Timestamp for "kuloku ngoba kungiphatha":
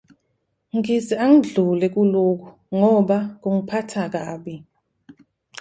1.93-4.03